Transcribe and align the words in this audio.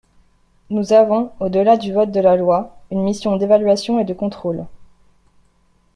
Nous 0.71 0.93
avons, 0.93 1.29
au-delà 1.39 1.77
du 1.77 1.93
vote 1.93 2.09
de 2.09 2.19
la 2.19 2.35
loi, 2.35 2.75
une 2.89 3.03
mission 3.03 3.37
d’évaluation 3.37 3.99
et 3.99 4.03
de 4.03 4.15
contrôle. 4.15 4.65